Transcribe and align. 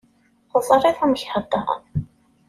Teẓriḍ 0.51 0.97
amek 1.05 1.23
heddren. 1.31 1.69